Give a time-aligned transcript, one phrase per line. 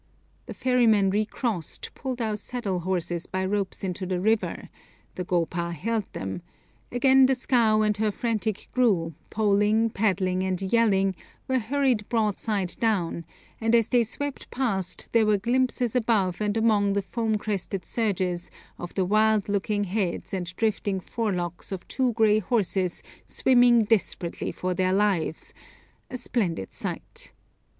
[0.47, 4.69] The ferrymen recrossed, pulled our saddle horses by ropes into the river,
[5.13, 6.41] the gopa held them;
[6.91, 11.15] again the scow and her frantic crew, poling, paddling, and yelling,
[11.47, 13.25] were hurried broadside down,
[13.59, 18.49] and as they swept past there were glimpses above and among the foam crested surges
[18.79, 24.73] of the wild looking heads and drifting forelocks of two grey horses swimming desperately for
[24.73, 25.53] their lives,
[26.09, 27.33] a splendid sight.